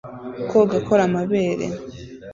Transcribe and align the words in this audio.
Koga 0.49 0.73
akora 0.81 1.01
amabere 1.07 1.65